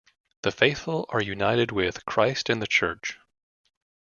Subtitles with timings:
[0.41, 3.19] The faithful are united with Christ in the Church.